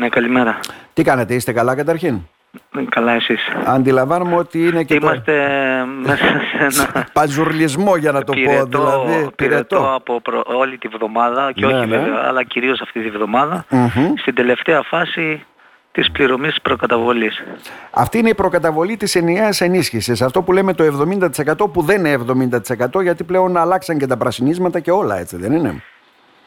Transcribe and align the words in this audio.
Ναι, 0.00 0.08
καλημέρα. 0.08 0.58
Τι 0.92 1.02
κάνετε, 1.02 1.34
είστε 1.34 1.52
καλά 1.52 1.74
καταρχήν; 1.74 2.18
Καλά 2.88 3.12
εσείς. 3.12 3.40
Αντιλαμβάνομαι 3.66 4.36
ότι 4.36 4.66
είναι 4.66 4.82
και 4.82 4.94
Είμαστε 4.94 5.32
μέσα 6.02 6.16
σε 6.24 6.56
ένα 6.82 6.92
το 6.92 7.04
παζουρλισμό 7.12 7.96
για 7.96 8.12
να 8.12 8.24
το 8.24 8.32
πω. 8.32 8.66
Δηλαδή, 8.66 9.30
πυρετό 9.36 9.94
από 9.94 10.20
προ- 10.20 10.46
όλη 10.46 10.78
τη 10.78 10.88
βδομάδα 10.88 11.52
και 11.52 11.66
Ναι, 11.66 11.72
όχι 11.72 11.86
ναι. 11.86 11.96
βέβαια, 11.96 12.22
αλλά 12.26 12.42
κυρίως 12.44 12.80
αυτή 12.80 13.00
τη 13.02 13.10
βδομάδα 13.10 13.64
Μμμ. 13.70 14.12
στην 14.16 14.34
τελευταία 14.34 14.82
φάση 14.82 15.44
της 15.92 16.10
πληρωμής 16.10 16.60
προκαταβολής. 16.62 17.42
Αυτή 17.90 18.18
είναι 18.18 18.28
η 18.28 18.34
προκαταβολή 18.34 18.96
της 18.96 19.14
ενιαίας 19.14 19.60
ενίσχυσης. 19.60 20.22
Αυτό 20.22 20.42
που 20.42 20.52
λέμε 20.52 20.72
το 20.74 20.84
70% 20.84 21.70
που 21.72 21.82
δεν 21.82 22.04
είναι 22.04 22.12
70% 22.12 23.02
γιατί 23.02 23.24
πλέον 23.24 23.56
αλλάξαν 23.56 23.98
και 23.98 24.06
τα 24.06 24.16
πρασινίσματα 24.16 24.80
και 24.80 24.90
όλα 24.90 25.18
έτσι 25.18 25.36
δεν 25.36 25.52
είναι; 25.52 25.82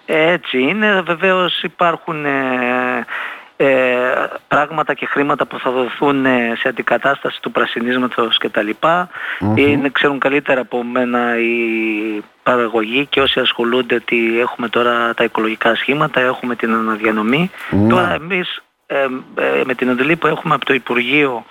Έτσι 0.05 0.61
είναι, 0.61 1.01
βεβαίως 1.01 1.63
υπάρχουν 1.63 2.25
ε, 2.25 2.31
ε, 3.57 3.67
πράγματα 4.47 4.93
και 4.93 5.05
χρήματα 5.05 5.45
που 5.45 5.59
θα 5.59 5.71
δοθούν 5.71 6.25
ε, 6.25 6.53
σε 6.57 6.67
αντικατάσταση 6.67 7.41
του 7.41 7.51
πρασινίσματος 7.51 8.37
κτλ. 8.37 8.69
Είναι, 9.55 9.89
ξέρουν 9.89 10.19
καλύτερα 10.19 10.61
από 10.61 10.83
μένα 10.83 11.39
οι 11.39 12.23
παραγωγοί 12.43 13.05
και 13.05 13.21
όσοι 13.21 13.39
ασχολούνται 13.39 13.95
ότι 13.95 14.39
έχουμε 14.39 14.67
τώρα 14.67 15.13
τα 15.13 15.23
οικολογικά 15.23 15.75
σχήματα, 15.75 16.21
έχουμε 16.21 16.55
την 16.55 16.73
αναδιανομή. 16.73 17.51
Ναι. 17.69 17.89
Τώρα 17.89 18.13
εμείς 18.13 18.63
ε, 18.85 19.07
ε, 19.35 19.61
με 19.65 19.75
την 19.75 19.89
εντολή 19.89 20.15
που 20.15 20.27
έχουμε 20.27 20.53
από 20.53 20.65
το 20.65 20.73
Υπουργείο 20.73 21.45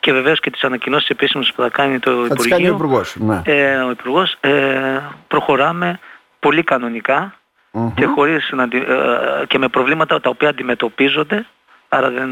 και 0.00 0.12
βεβαίως 0.12 0.40
και 0.40 0.50
τις 0.50 0.64
ανακοινώσεις 0.64 1.08
επίσημες 1.08 1.52
που 1.52 1.62
θα 1.62 1.68
κάνει 1.68 1.98
το 1.98 2.26
Θα 2.26 2.34
τις 2.34 2.48
κάνει 2.48 2.62
ο 2.62 2.66
Υπουργείο, 2.66 2.74
Υπουργός. 2.74 3.16
Ναι. 3.18 3.42
ε, 3.44 3.76
ο 3.76 3.90
Υπουργός, 3.90 4.36
ε, 4.40 4.98
προχωράμε 5.28 5.98
πολύ 6.38 6.62
κανονικά 6.62 7.34
Μμμ. 7.72 7.94
και, 7.94 8.06
χωρίς 8.06 8.50
να, 8.52 8.62
αντι- 8.62 8.88
ε, 8.88 9.46
και 9.46 9.58
με 9.58 9.68
προβλήματα 9.68 10.20
τα 10.20 10.30
οποία 10.30 10.48
αντιμετωπίζονται, 10.48 11.46
άρα 11.88 12.10
δεν 12.10 12.30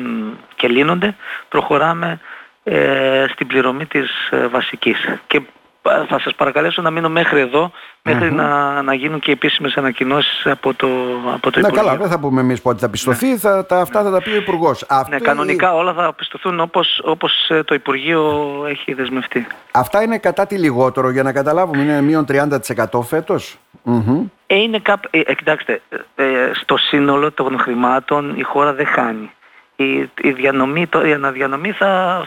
και 0.57 0.69
λύνονται, 0.69 1.17
προχωράμε 1.49 2.21
ε, 2.65 3.25
στην 3.33 3.47
πληρωμή 3.47 3.87
της 3.87 4.29
ε, 4.31 4.47
βασικής. 4.47 4.99
Και 5.27 5.37
ε, 5.83 6.05
θα 6.09 6.19
σας 6.21 6.35
παρακαλέσω 6.35 6.83
να 6.83 6.91
μείνω 6.91 7.09
μέχρι 7.09 7.41
εδώ, 7.41 7.71
μέχρι 8.03 8.33
να, 8.33 8.83
να 8.83 8.95
γίνουν 8.95 9.19
και 9.21 9.33
επίσημες 9.33 9.77
ανακοινώσεις 9.77 10.47
από 10.47 10.75
το, 10.75 10.87
από 11.35 11.51
το 11.51 11.61
Ναι, 11.61 11.67
Υπουργείο. 11.67 11.83
καλά, 11.83 11.97
δεν 11.97 12.09
θα 12.09 12.19
πούμε 12.19 12.41
εμείς 12.41 12.63
πότε 12.63 12.79
θα 12.79 12.89
πιστωθεί, 12.89 13.37
θα, 13.39 13.67
τα, 13.67 13.81
αυτά 13.81 14.03
θα 14.03 14.11
τα 14.11 14.23
πει 14.23 14.31
ο 14.31 14.37
Υπουργός. 14.37 14.85
Αυτή- 14.89 15.11
Ναι, 15.11 15.19
κανονικά 15.21 15.75
όλα 15.75 15.93
θα 15.93 16.13
πιστωθούν 16.15 16.61
όπως, 16.61 17.01
όπως 17.05 17.33
ε, 17.49 17.63
το 17.63 17.75
Υπουργείο 17.75 18.45
έχει 18.69 18.95
δεσμευτεί. 18.95 19.47
Αυτά 19.73 20.03
είναι 20.03 20.19
κατά 20.19 20.47
τη 20.47 20.59
λιγότερο 20.59 21.11
για 21.11 21.23
να 21.23 21.33
καταλάβουμε, 21.33 21.83
είναι 21.83 22.01
μείον 22.01 22.25
30% 22.29 23.03
φέτος. 23.03 23.59
Μμμ. 23.83 24.25
Ε, 24.51 24.55
είναι 24.57 24.79
κάπ... 24.79 25.03
ε, 25.11 25.21
ε, 25.21 25.35
κοιτάξτε, 25.35 25.81
ε, 26.15 26.25
ε, 26.25 26.51
στο 26.55 26.77
σύνολο 26.77 27.33
των 27.33 27.59
χρημάτων 27.59 28.35
η 28.39 28.43
χώρα 28.43 28.73
δεν 28.73 28.87
χάνει. 28.87 29.33
Η, 29.77 30.11
η, 30.23 30.31
διανομή, 30.33 30.87
το, 30.87 31.07
η 31.07 31.13
αναδιανομή 31.13 31.73
θα... 31.73 32.23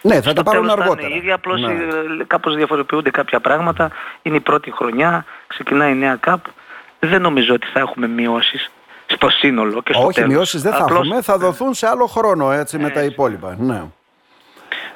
Ναι, 0.00 0.14
θα 0.14 0.20
στο 0.22 0.32
τα 0.32 0.42
πάρουν 0.42 0.60
τέλος 0.62 0.74
θα 0.76 0.82
αργότερα. 0.82 1.06
Είναι 1.06 1.16
η 1.16 1.18
ίδια, 1.18 1.34
απλώς 1.34 1.60
Ναι. 1.60 1.72
ε, 1.72 1.76
κάπως 2.26 2.54
διαφοροποιούνται 2.56 3.10
κάποια 3.10 3.40
πράγματα. 3.40 3.90
Είναι 4.22 4.36
η 4.36 4.40
πρώτη 4.40 4.70
χρονιά, 4.70 5.24
ξεκινάει 5.46 5.92
η 5.92 5.94
νέα 5.94 6.16
ΚΑΠ. 6.16 6.44
Δεν 7.00 7.20
νομίζω 7.22 7.54
ότι 7.54 7.66
θα 7.66 7.78
έχουμε 7.80 8.06
μειώσεις 8.08 8.70
στο 9.06 9.28
σύνολο 9.28 9.82
και 9.82 9.92
στο 9.92 10.04
Όχι, 10.04 10.14
τέλος. 10.14 10.30
μειώσεις 10.34 10.62
δεν 10.62 10.72
θα 10.72 10.82
Απλώς- 10.82 11.04
έχουμε, 11.06 11.22
θα 11.22 11.38
δοθούν 11.38 11.74
σε 11.74 11.86
άλλο 11.86 12.06
χρόνο 12.06 12.52
έτσι 12.52 12.78
με 12.78 12.90
τα 12.90 13.02
υπόλοιπα. 13.02 13.56
Ναι. 13.58 13.82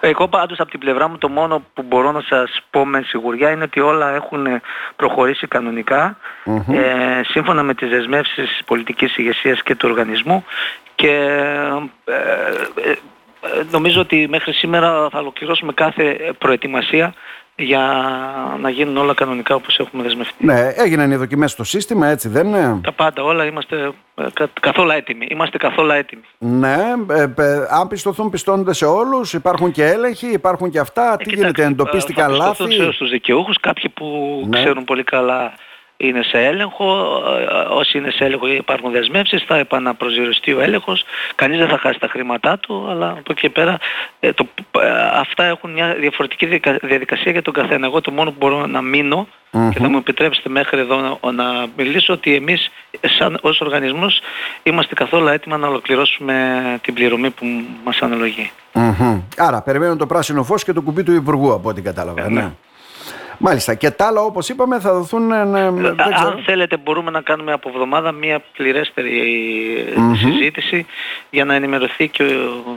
Εγώ 0.01 0.29
πάντως 0.29 0.61
από 0.61 0.71
την 0.71 0.81
πλευρά 0.81 1.09
μου 1.09 1.19
το 1.19 1.29
μόνο 1.29 1.63
που 1.75 1.83
μπορώ 1.83 2.13
να 2.13 2.21
σας 2.21 2.61
πω 2.71 2.87
με 2.87 3.03
σιγουριά 3.03 3.51
είναι 3.51 3.65
ότι 3.65 3.81
όλα 3.81 4.15
έχουν 4.15 4.47
προχωρήσει 4.97 5.47
κανονικά 5.47 6.17
Μμμ. 6.45 6.75
ε, 6.75 7.21
σύμφωνα 7.25 7.63
με 7.63 7.75
τις 7.75 7.89
δεσμεύσεις 7.89 8.49
της 8.49 8.65
πολιτικής 8.67 9.17
ηγεσίας 9.17 9.63
και 9.63 9.75
του 9.75 9.89
οργανισμού 9.91 10.45
και 10.95 11.11
ε, 12.05 12.13
ε, 12.85 12.91
ε, 13.41 13.65
νομίζω 13.71 14.01
ότι 14.01 14.27
μέχρι 14.29 14.53
σήμερα 14.53 15.09
θα 15.11 15.19
ολοκληρώσουμε 15.19 15.73
κάθε 15.73 16.35
προετοιμασία 16.39 17.15
για 17.61 17.81
να 18.61 18.71
γίνουν 18.71 18.97
όλα 18.97 19.15
κανονικά 19.15 19.55
όπως 19.55 19.79
έχουμε 19.79 20.03
δεσμευτεί. 20.03 20.45
ναι, 20.47 20.73
έγιναν 20.77 21.11
οι 21.11 21.17
δοκιμές 21.17 21.51
στο 21.51 21.65
σύστημα, 21.65 22.07
έτσι 22.07 22.29
δεν 22.29 22.47
είναι; 22.47 22.81
Τα 22.83 22.93
πάντα 22.93 23.23
όλα 23.23 23.45
είμαστε 23.45 23.93
ε, 24.15 24.25
κα- 24.33 24.49
καθόλου 24.61 24.91
έτοιμοι. 24.91 25.27
Είμαστε 25.31 25.59
καθόλου 25.59 25.91
έτοιμοι. 25.91 26.23
Ναι, 26.39 26.77
ε, 27.11 27.23
ε, 27.23 27.67
αν 27.71 27.89
πιστωθούν 27.89 28.31
πιστώνονται 28.31 28.73
σε 28.75 28.85
όλους, 28.85 29.33
υπάρχουν 29.33 29.71
και 29.71 29.85
έλεγχοι, 29.85 30.27
υπάρχουν 30.33 30.71
και 30.71 30.79
αυτά. 30.79 31.17
Τι 31.17 31.25
Ε, 31.31 31.35
γίνεται, 31.35 31.47
κοιτάξτε, 31.51 31.73
εντοπίστηκαν 31.73 32.25
θα 32.31 32.37
πιστωθούν 32.37 32.67
λάθη; 32.71 32.83
σε- 32.83 32.93
στους 32.93 33.11
δικαιούχους, 33.11 33.61
κάποιοι 33.61 33.89
που 33.89 34.07
Ναι. 34.49 34.59
ξέρουν 34.59 34.85
πολύ 34.85 35.03
καλά 35.05 35.53
είναι 36.01 36.23
σε 36.23 36.39
έλεγχο, 36.45 37.21
ε, 37.39 37.67
όσοι 37.71 37.99
είναι 37.99 38.11
σε 38.11 38.25
έλεγχο 38.25 38.47
υπάρχουν 38.47 38.91
δεσμεύσεις, 38.91 39.45
θα 39.47 39.57
επαναπροσδιοριστεί 39.57 40.53
ο 40.53 40.61
έλεγχος, 40.61 41.05
κανείς 41.35 41.59
δεν 41.59 41.69
θα 41.69 41.79
χάσει 41.79 41.99
τα 41.99 42.09
χρήματά 42.09 42.59
του, 42.59 42.87
αλλά 42.91 43.09
από 43.09 43.33
εκεί 43.33 43.41
και 43.41 43.51
πέρα 43.51 43.79
ε, 44.21 44.33
το, 44.33 44.47
ε, 44.81 44.91
αυτά 45.15 45.45
έχουν 45.45 45.73
μια 45.73 45.95
διαφορετική 45.95 46.47
δικα- 46.47 46.79
διαδικασία 46.83 47.33
για 47.33 47.43
τον 47.43 47.53
καθένα. 47.53 47.87
Εγώ 47.87 48.01
το 48.01 48.11
μόνο 48.11 48.31
που 48.31 48.37
μπορώ 48.39 48.67
να 48.67 48.83
μείνω 48.83 49.29
και 49.51 49.79
θα 49.79 49.89
μου 49.89 49.97
επιτρέψετε 49.97 50.49
μέχρι 50.49 50.81
εδώ 50.81 51.19
να, 51.21 51.33
να 51.33 51.67
μιλήσω 51.77 52.13
ότι 52.13 52.35
εμείς 52.35 52.71
σαν, 53.19 53.39
ως 53.41 53.61
οργανισμός 53.61 54.21
είμαστε 54.63 54.95
καθόλου 54.95 55.27
έτοιμα 55.27 55.57
να 55.57 55.69
ολοκληρώσουμε 55.69 56.35
την 56.83 56.95
πληρωμή 56.95 57.31
που 57.31 57.45
μας 57.85 57.99
αναλογεί. 58.03 58.51
Μμμ. 58.73 59.21
Άρα, 59.37 59.63
περιμένουν 59.63 59.99
το 59.99 60.07
πράσινο 60.07 60.45
φως 60.45 60.65
και 60.65 60.73
το 60.73 60.81
κουμπί 60.81 61.03
του 61.03 61.13
Υπουργού, 61.13 61.53
από 61.53 61.69
ό,τι 61.69 61.83
κατάλαβα. 61.83 62.25
Ε, 62.25 62.29
ναι. 62.29 62.51
Ναι. 63.39 63.49
Μάλιστα. 63.49 63.75
Και 63.75 63.91
τα 63.91 64.07
άλλα, 64.07 64.21
όπως 64.21 64.49
είπαμε, 64.49 64.81
θα 64.81 64.93
δοθούν... 64.95 65.31
ε, 65.33 65.45
ναι, 65.45 65.71
δεν 65.71 66.01
Α- 66.01 66.11
ξέρω. 66.15 66.29
Αν 66.31 66.43
θέλετε 66.45 66.77
μπορούμε 66.77 67.11
να 67.11 67.21
κάνουμε 67.21 67.53
από 67.53 67.69
εβδομάδα 67.69 68.13
μια 68.13 68.43
πληρέστερη 68.57 69.21
συζήτηση 70.15 70.87
για 71.31 71.45
να 71.45 71.55
ενημερωθεί 71.55 72.09
και, 72.09 72.23
ο- 72.23 72.77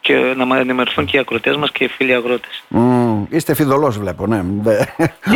και 0.00 0.14
να 0.36 0.44
μα 0.44 0.58
ενημερωθούν 0.58 1.04
και 1.04 1.16
οι 1.16 1.20
ακροτές 1.20 1.56
μας 1.56 1.70
και 1.72 1.84
οι 1.84 1.88
φίλοι 1.88 2.14
αγρότες. 2.14 2.62
Μμ, 2.68 3.22
είστε 3.28 3.54
φιδωλός 3.54 3.98
βλέπω, 3.98 4.26
ναι. 4.26 4.40
Δε- 4.60 4.78
Ε, 4.78 4.84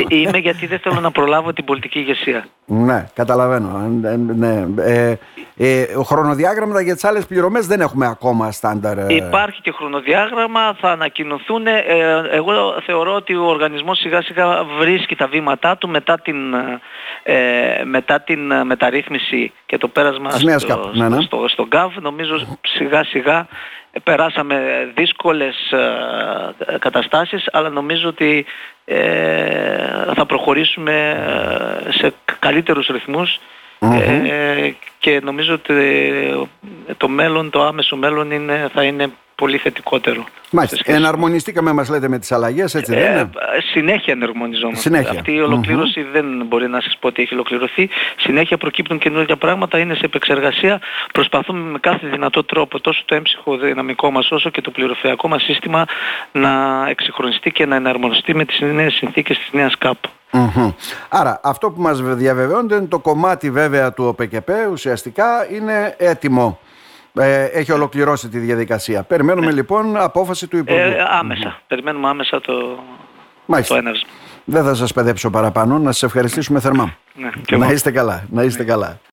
Είμαι 0.09 0.39
γιατί 0.39 0.67
δεν 0.67 0.79
θέλω 0.79 1.01
να 1.01 1.11
προλάβω 1.11 1.53
την 1.53 1.65
πολιτική 1.65 1.99
ηγεσία. 1.99 2.47
ναι, 2.67 3.07
καταλαβαίνω. 3.15 3.99
Ε, 4.05 4.09
ε, 4.13 4.17
Ναι. 4.17 4.67
Ε, 4.79 5.15
ε, 5.57 5.85
χρονοδιάγραμματα 6.05 6.81
για 6.81 6.95
τις 6.95 7.05
άλλες 7.05 7.27
πληρωμές 7.27 7.67
δεν 7.67 7.81
έχουμε 7.81 8.07
ακόμα 8.07 8.53
στάνταρ. 8.53 8.99
ε. 8.99 9.07
Υπάρχει 9.09 9.61
και 9.61 9.73
χρονοδιάγραμμα, 9.73 10.75
θα 10.81 10.91
ανακοινωθούν. 10.91 11.67
ε, 11.67 11.83
εγώ 12.31 12.81
θεωρώ 12.87 13.15
ότι 13.15 13.35
ο 13.35 13.45
οργανισμός 13.45 13.99
σιγά 13.99 14.23
σιγά 14.23 14.65
βρίσκει 14.79 15.17
τα 15.17 15.27
βήματά 15.27 15.77
του 15.77 15.89
μετά 15.89 16.19
την, 16.21 16.55
ε, 17.23 17.83
μετά 17.85 18.21
την 18.21 18.51
ε, 18.51 18.65
μεταρρύθμιση 18.65 19.53
και 19.67 19.79
το 19.79 19.89
πέρασμα 19.89 20.31
Της 20.31 20.43
νέας 20.43 20.63
στο, 20.63 20.75
ΚΑΠ, 20.75 20.97
ναι, 20.97 21.09
ναι. 21.09 21.21
στο, 21.23 21.45
στο 21.49 21.65
ΚΑΒ. 21.65 21.97
Νομίζω 22.01 22.59
σιγά 22.63 23.05
σιγά 23.05 23.47
περάσαμε 24.05 24.89
δύσκολες 24.95 25.71
ε, 25.71 26.79
καταστάσεις 26.79 27.49
αλλά 27.53 27.69
νομίζω 27.69 28.09
ότι 28.09 28.47
ε, 28.85 30.15
θα 30.15 30.27
προχωρήσουμε 30.27 31.11
ε, 31.87 31.93
σε 31.93 32.13
καλύτερους 32.39 32.87
ρυθμούς 32.87 33.39
ε, 33.81 34.71
και 34.99 35.21
νομίζω 35.25 35.55
ότι 35.55 35.75
το 36.97 37.09
μέλλον, 37.09 37.51
το 37.51 37.63
άμεσο 37.65 37.97
μέλλον 37.97 38.31
είναι, 38.31 38.69
θα 38.75 38.83
είναι 38.83 39.11
πολύ 39.35 39.59
θετικότερο. 39.59 40.25
Μάλιστα. 40.51 40.77
σε 40.77 40.83
σχέση- 40.83 40.99
Εναρμονιστήκαμε, 40.99 41.73
μας 41.73 41.89
λέτε, 41.89 42.09
με 42.09 42.19
τις 42.19 42.33
αλλαγές, 42.33 42.75
έτσι 42.75 42.95
δεν 42.95 43.03
ε, 43.05 43.11
είναι. 43.19 43.31
συνέχεια 43.73 44.13
ενερμονιζόμαστε. 44.13 44.81
Συνέχεια. 44.81 45.11
Αυτή 45.11 45.33
η 45.33 45.41
ολοκλήρωση 45.41 46.03
δεν 46.03 46.25
μπορεί 46.47 46.69
να 46.69 46.81
σας 46.81 46.97
πω 47.01 47.09
ότι 47.09 47.23
έχει 47.23 47.35
ολοκληρωθεί. 47.35 47.89
Συνέχεια 48.17 48.57
προκύπτουν 48.57 48.99
καινούργια 48.99 49.37
πράγματα, 49.37 49.79
είναι 49.79 49.95
σε 49.95 50.05
επεξεργασία. 50.05 50.81
Προσπαθούμε 51.13 51.71
με 51.71 51.79
κάθε 51.79 52.07
δυνατό 52.07 52.45
τρόπο 52.45 52.81
τόσο 52.81 53.03
το 53.05 53.15
έμψυχο 53.15 53.57
δυναμικό 53.57 54.11
μας 54.11 54.31
όσο 54.31 54.51
και 54.51 54.61
το 54.61 54.71
πληροφοριακό 54.71 55.29
μας 55.29 55.43
σύστημα 55.43 55.85
να 56.33 56.85
εξυγχρονιστεί 56.89 57.51
και 57.51 57.67
να 57.67 57.77
εναρμονιστεί 57.77 58.35
με 58.35 58.45
τις 58.45 58.61
νέες 58.61 58.95
συνθήκες 58.95 59.39
της 59.39 59.49
νέας 59.53 59.79
ΚΑΠ. 59.79 59.97
Μμμ. 60.33 60.71
Άρα 61.09 61.41
αυτό 61.43 61.71
που 61.71 61.81
μας 61.81 62.01
διαβεβαιώνεται 62.03 62.75
είναι 62.75 62.87
το 62.87 62.99
κομμάτι 62.99 63.51
βέβαια 63.51 63.93
του 63.93 64.05
ΟΠΕΚΕΠ 64.05 64.49
ουσιαστικά 64.71 65.51
είναι 65.51 65.95
έτοιμο. 65.99 66.59
Ε, 67.19 67.45
έχει 67.45 67.73
ολοκληρώσει 67.73 68.29
τη 68.29 68.39
διαδικασία. 68.39 69.03
Περιμένουμε 69.03 69.51
λοιπόν 69.53 69.97
απόφαση 69.97 70.47
του 70.47 70.57
Υπουργού. 70.57 70.81
Ε, 70.81 71.07
άμεσα. 71.09 71.61
Περιμένουμε 71.67 72.09
άμεσα 72.09 72.41
το, 72.41 72.79
Μάλιστα. 73.47 73.75
το 73.75 73.81
έναυσμα. 73.81 74.09
Δεν 74.45 74.65
θα 74.65 74.75
σας 74.75 74.93
παιδέψω 74.93 75.31
παραπάνω. 75.31 75.79
Να 75.79 75.93
σας 75.93 76.03
ευχαριστήσουμε 76.03 76.61
θερμά. 76.61 76.95
Ναι, 77.15 77.31
και 77.47 77.57
να 77.57 77.65
εγώ. 77.65 77.75
είστε 77.75 77.91
καλά. 77.91 78.25
Να 78.31 78.43
είστε 78.43 78.65
καλά. 78.65 78.99